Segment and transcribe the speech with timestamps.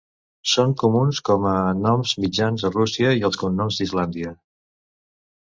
[0.51, 4.35] Són comuns com a noms mitjans a Rússia, i en cognoms d'Islàndia.